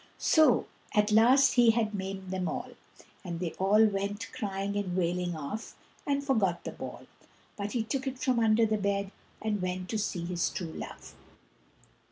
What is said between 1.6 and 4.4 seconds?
had maimed them all, and they all went